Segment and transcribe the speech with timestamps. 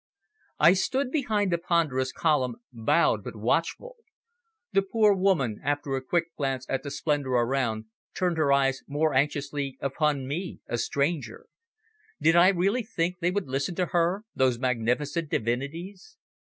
[0.57, 3.97] I stood behind the ponderous column, bowed but watchful.
[4.71, 7.85] The poor woman, after a quick glance at the splendour around,
[8.15, 11.45] turned her eyes more anxiously upon me a stranger.
[12.19, 16.17] Did I really think they would listen to her, those magnificent divinities?